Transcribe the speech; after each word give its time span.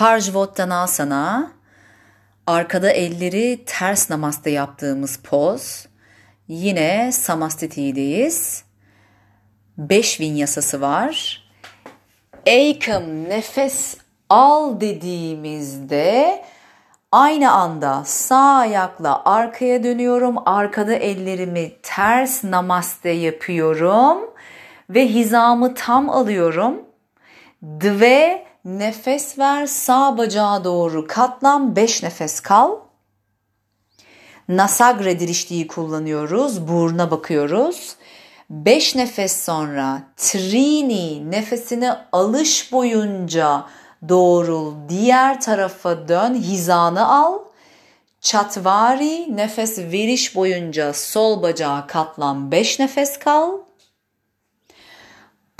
Parjvottanasana, 0.00 1.52
arkada 2.46 2.90
elleri 2.90 3.64
ters 3.66 4.10
namaste 4.10 4.50
yaptığımız 4.50 5.16
poz. 5.16 5.86
Yine 6.48 7.12
samastiti'deyiz. 7.12 8.64
Beş 9.78 10.20
vinyasası 10.20 10.80
var. 10.80 11.42
Ekam 12.46 13.24
nefes 13.24 13.96
al 14.28 14.80
dediğimizde 14.80 16.42
aynı 17.12 17.52
anda 17.52 18.02
sağ 18.04 18.54
ayakla 18.54 19.22
arkaya 19.24 19.84
dönüyorum. 19.84 20.36
Arkada 20.48 20.94
ellerimi 20.94 21.72
ters 21.82 22.44
namaste 22.44 23.10
yapıyorum 23.10 24.18
ve 24.90 25.08
hizamı 25.08 25.74
tam 25.74 26.10
alıyorum. 26.10 26.82
Dve 27.62 28.49
nefes 28.64 29.38
ver 29.38 29.66
sağ 29.66 30.18
bacağa 30.18 30.64
doğru 30.64 31.06
katlan 31.06 31.76
5 31.76 32.02
nefes 32.02 32.40
kal. 32.40 32.76
Nasagre 34.48 35.20
diriştiği 35.20 35.66
kullanıyoruz. 35.66 36.68
Buruna 36.68 37.10
bakıyoruz. 37.10 37.96
5 38.50 38.94
nefes 38.94 39.44
sonra 39.44 40.02
trini 40.16 41.30
nefesini 41.30 41.92
alış 42.12 42.72
boyunca 42.72 43.64
doğrul. 44.08 44.74
Diğer 44.88 45.40
tarafa 45.40 46.08
dön. 46.08 46.34
Hizanı 46.34 47.08
al. 47.08 47.38
Çatvari 48.20 49.36
nefes 49.36 49.78
veriş 49.78 50.36
boyunca 50.36 50.92
sol 50.92 51.42
bacağa 51.42 51.84
katlan 51.86 52.52
5 52.52 52.78
nefes 52.78 53.18
kal. 53.18 53.52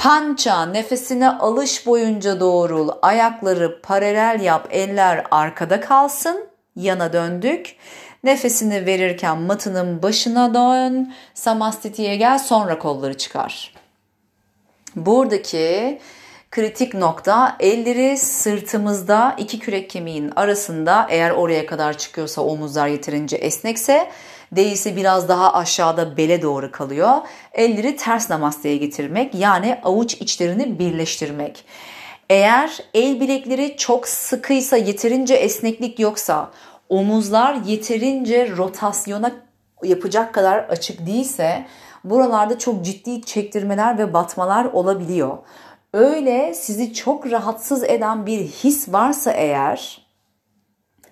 Pança 0.01 0.67
nefesine 0.67 1.31
alış 1.31 1.87
boyunca 1.87 2.41
doğrul. 2.41 2.89
Ayakları 3.03 3.81
paralel 3.83 4.41
yap. 4.41 4.69
Eller 4.71 5.25
arkada 5.31 5.81
kalsın. 5.81 6.49
Yana 6.77 7.13
döndük. 7.13 7.77
Nefesini 8.25 8.87
verirken 8.87 9.39
matının 9.39 10.03
başına 10.03 10.55
dön. 10.55 11.15
Samastitiye 11.35 12.17
gel 12.17 12.39
sonra 12.39 12.79
kolları 12.79 13.17
çıkar. 13.17 13.75
Buradaki 14.97 15.99
kritik 16.51 16.95
nokta 16.95 17.57
elleri 17.61 18.17
sırtımızda 18.17 19.35
iki 19.39 19.59
kürek 19.59 19.91
kemiğin 19.91 20.33
arasında 20.37 21.07
eğer 21.11 21.31
oraya 21.31 21.67
kadar 21.67 21.99
çıkıyorsa 21.99 22.43
omuzlar 22.43 22.89
yeterince 22.89 23.37
esnekse 23.37 24.11
değilse 24.53 24.97
biraz 24.97 25.29
daha 25.29 25.55
aşağıda 25.55 26.17
bele 26.17 26.43
doğru 26.43 26.71
kalıyor. 26.71 27.17
Elleri 27.53 27.97
ters 27.97 28.31
namasteye 28.31 28.77
getirmek 28.77 29.35
yani 29.35 29.81
avuç 29.85 30.15
içlerini 30.15 30.79
birleştirmek. 30.79 31.65
Eğer 32.31 32.79
el 32.95 33.21
bilekleri 33.21 33.77
çok 33.77 34.09
sıkıysa 34.09 34.77
yeterince 34.77 35.35
esneklik 35.35 35.99
yoksa 35.99 36.51
omuzlar 36.89 37.55
yeterince 37.55 38.57
rotasyona 38.57 39.33
yapacak 39.83 40.35
kadar 40.35 40.59
açık 40.59 41.07
değilse 41.07 41.67
buralarda 42.05 42.59
çok 42.59 42.85
ciddi 42.85 43.23
çektirmeler 43.23 43.99
ve 43.99 44.13
batmalar 44.15 44.65
olabiliyor. 44.65 45.39
Öyle 45.93 46.55
sizi 46.55 46.95
çok 46.95 47.31
rahatsız 47.31 47.85
eden 47.85 48.27
bir 48.27 48.39
his 48.39 48.93
varsa 48.93 49.33
eğer 49.33 50.07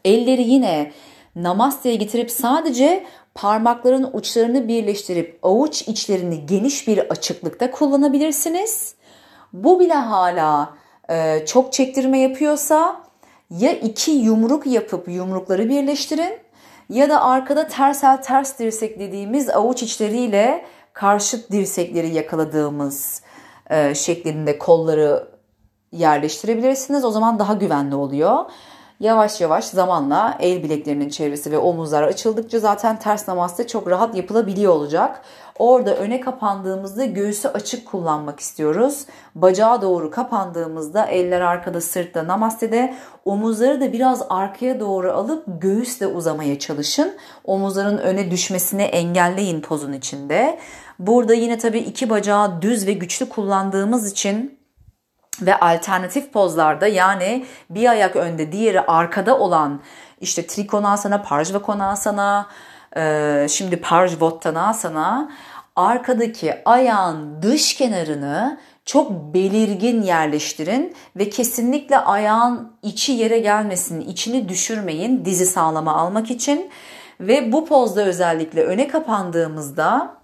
elleri 0.05 0.43
yine 0.43 0.93
namaste'ye 1.37 1.97
getirip 1.97 2.31
sadece 2.31 3.07
parmakların 3.35 4.11
uçlarını 4.13 4.69
birleştirip 4.69 5.39
avuç 5.43 5.83
içlerini 5.83 6.47
geniş 6.47 6.89
bir 6.89 6.99
açıklıkta 6.99 7.71
kullanabilirsiniz. 7.71 8.95
Bu 9.53 9.81
bile 9.81 9.95
hala 9.95 10.75
e, 11.11 11.47
çok 11.47 11.73
çektirme 11.73 12.19
yapıyorsa 12.19 13.05
ya 13.51 13.73
iki 13.73 14.11
yumruk 14.11 14.67
yapıp 14.67 15.09
yumrukları 15.09 15.69
birleştirin 15.69 16.39
ya 16.89 17.09
da 17.09 17.23
arkada 17.23 17.69
tersel 17.69 18.23
ters 18.23 18.59
dirsek 18.59 19.01
dediğimiz 19.01 19.51
avuç 19.51 19.83
içleriyle 19.83 20.65
karşıt 20.93 21.53
dirsekleri 21.53 22.15
yakaladığımız 22.15 23.23
şeklinde 23.95 24.59
kolları 24.59 25.29
yerleştirebilirsiniz. 25.93 27.05
O 27.05 27.11
zaman 27.11 27.39
daha 27.39 27.53
güvenli 27.53 27.95
oluyor. 27.95 28.45
Yavaş 29.01 29.41
yavaş 29.41 29.65
zamanla 29.65 30.37
el 30.41 30.63
bileklerinin 30.63 31.09
çevresi 31.09 31.51
ve 31.51 31.59
omuzlar 31.59 32.03
açıldıkça 32.03 32.59
zaten 32.59 32.99
ters 32.99 33.29
namaste 33.29 33.67
çok 33.67 33.91
rahat 33.91 34.17
yapılabiliyor 34.17 34.73
olacak. 34.73 35.23
Orada 35.59 35.97
öne 35.97 36.21
kapandığımızda 36.21 37.05
göğsü 37.05 37.49
açık 37.49 37.87
kullanmak 37.87 38.41
istiyoruz. 38.41 39.07
Bacağa 39.35 39.83
doğru 39.83 40.11
kapandığımızda 40.11 41.07
eller 41.07 41.41
arkada 41.41 41.81
sırtta 41.81 42.27
namastede 42.27 42.95
omuzları 43.25 43.81
da 43.81 43.93
biraz 43.93 44.23
arkaya 44.31 44.81
doğru 44.81 45.13
alıp 45.13 45.45
göğüsle 45.47 46.07
uzamaya 46.07 46.59
çalışın. 46.59 47.15
Omuzların 47.45 47.99
öne 47.99 48.31
düşmesini 48.31 48.83
engelleyin 48.83 49.61
pozun 49.61 49.93
içinde. 49.93 50.59
Burada 50.99 51.35
yine 51.35 51.59
tabii 51.59 51.79
iki 51.79 52.11
bacağı 52.11 52.63
düz 52.63 52.87
ve 52.87 52.93
güçlü 52.93 53.29
kullandığımız 53.29 54.13
için 54.13 54.58
ve 55.43 55.61
alternatif 55.61 56.33
pozlarda 56.33 56.87
yani 56.87 57.47
bir 57.71 57.91
ayak 57.91 58.17
önde 58.17 58.53
diğeri 58.53 58.81
arkada 58.81 59.39
olan 59.39 59.81
işte 60.21 60.47
Trikonasana, 60.47 61.23
Parjvakonasana, 61.23 62.47
e, 62.97 63.47
şimdi 63.51 63.77
Parjvottanasana 63.77 65.31
arkadaki 65.77 66.55
ayağın 66.65 67.43
dış 67.43 67.75
kenarını 67.75 68.59
çok 68.85 69.35
belirgin 69.35 70.03
yerleştirin 70.03 70.95
ve 71.17 71.31
kesinlikle 71.31 71.99
ayağın 71.99 72.73
içi 72.83 73.13
yere 73.13 73.39
gelmesin, 73.39 74.01
içini 74.01 74.49
düşürmeyin 74.49 75.25
dizi 75.25 75.47
sağlama 75.47 75.95
almak 75.95 76.31
için. 76.31 76.71
Ve 77.21 77.53
bu 77.53 77.67
pozda 77.67 78.05
özellikle 78.05 78.65
öne 78.65 78.89
kapandığımızda 78.89 80.15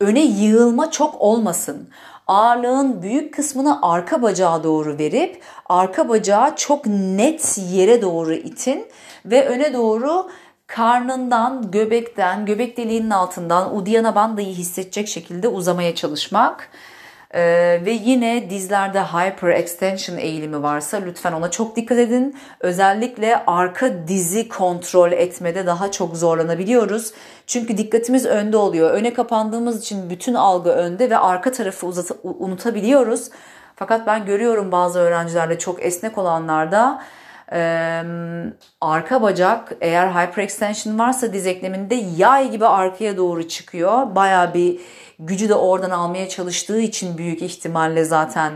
öne 0.00 0.24
yığılma 0.24 0.90
çok 0.90 1.20
olmasın. 1.20 1.88
Ağırlığın 2.30 3.02
büyük 3.02 3.34
kısmını 3.34 3.78
arka 3.82 4.22
bacağa 4.22 4.64
doğru 4.64 4.98
verip 4.98 5.42
arka 5.66 6.08
bacağı 6.08 6.56
çok 6.56 6.86
net 6.86 7.58
yere 7.72 8.02
doğru 8.02 8.34
itin 8.34 8.86
ve 9.26 9.48
öne 9.48 9.74
doğru 9.74 10.30
karnından, 10.66 11.70
göbekten, 11.70 12.46
göbek 12.46 12.76
deliğinin 12.76 13.10
altından 13.10 13.76
Uddiyana 13.76 14.14
Bandha'yı 14.14 14.54
hissedecek 14.54 15.08
şekilde 15.08 15.48
uzamaya 15.48 15.94
çalışmak. 15.94 16.70
Ee, 17.34 17.80
ve 17.84 17.90
yine 17.90 18.50
dizlerde 18.50 19.00
hyper 19.00 19.48
extension 19.48 20.16
eğilimi 20.16 20.62
varsa 20.62 20.96
lütfen 20.96 21.32
ona 21.32 21.50
çok 21.50 21.76
dikkat 21.76 21.98
edin. 21.98 22.36
Özellikle 22.60 23.42
arka 23.46 24.08
dizi 24.08 24.48
kontrol 24.48 25.12
etmede 25.12 25.66
daha 25.66 25.90
çok 25.90 26.16
zorlanabiliyoruz. 26.16 27.12
Çünkü 27.46 27.76
dikkatimiz 27.76 28.26
önde 28.26 28.56
oluyor. 28.56 28.90
Öne 28.90 29.14
kapandığımız 29.14 29.80
için 29.80 30.10
bütün 30.10 30.34
algı 30.34 30.70
önde 30.70 31.10
ve 31.10 31.18
arka 31.18 31.52
tarafı 31.52 31.86
uzat- 31.86 32.16
unutabiliyoruz. 32.24 33.30
Fakat 33.76 34.06
ben 34.06 34.26
görüyorum 34.26 34.72
bazı 34.72 34.98
öğrencilerde 34.98 35.58
çok 35.58 35.84
esnek 35.84 36.18
olanlarda 36.18 37.02
ee, 37.52 38.02
arka 38.80 39.22
bacak 39.22 39.72
eğer 39.80 40.06
hyperextension 40.06 40.98
varsa 40.98 41.32
diz 41.32 41.46
ekleminde 41.46 41.94
yay 41.94 42.50
gibi 42.50 42.66
arkaya 42.66 43.16
doğru 43.16 43.48
çıkıyor. 43.48 44.14
Baya 44.14 44.54
bir 44.54 44.80
gücü 45.18 45.48
de 45.48 45.54
oradan 45.54 45.90
almaya 45.90 46.28
çalıştığı 46.28 46.80
için 46.80 47.18
büyük 47.18 47.42
ihtimalle 47.42 48.04
zaten 48.04 48.52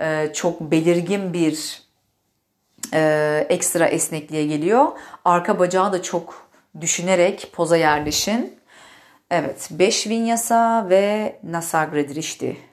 e, 0.00 0.32
çok 0.34 0.60
belirgin 0.60 1.32
bir 1.32 1.82
e, 2.94 3.46
ekstra 3.48 3.86
esnekliğe 3.86 4.46
geliyor. 4.46 4.86
Arka 5.24 5.58
bacağı 5.58 5.92
da 5.92 6.02
çok 6.02 6.50
düşünerek 6.80 7.50
poza 7.52 7.76
yerleşin. 7.76 8.60
Evet 9.30 9.68
5 9.70 10.06
vinyasa 10.06 10.86
ve 10.90 11.36
nasagre 11.42 12.08
dirişti. 12.08 12.69